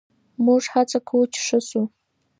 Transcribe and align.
موږ 0.45 0.63
هڅه 0.73 0.99
کوو 1.07 1.31
چې 1.33 1.39
ښه 1.47 1.59
شو. 1.69 1.83